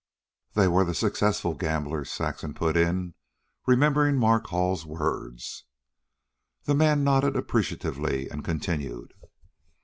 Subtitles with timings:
[0.55, 3.13] "They were the successful gamblers," Saxon put in,
[3.67, 5.65] remembering Mark Hall's words.
[6.63, 9.13] The man nodded appreciatively and continued.